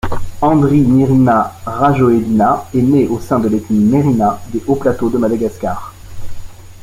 Andry 0.41 0.81
Nirina 0.81 1.57
Rajoelina 1.63 2.65
est 2.73 2.81
né 2.81 3.07
au 3.07 3.19
sein 3.19 3.39
de 3.39 3.47
l'ethnie 3.47 3.85
merina 3.85 4.39
des 4.51 4.63
Hauts-Plateaux 4.65 5.11
de 5.11 5.19
Madagascar. 5.19 5.93